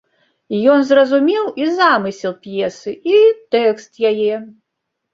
Ён 0.75 0.79
зразумеў 0.91 1.45
і 1.63 1.69
замысел 1.81 2.33
п'есы, 2.49 2.91
і 3.13 3.23
тэкст 3.55 4.05
яе. 4.15 4.35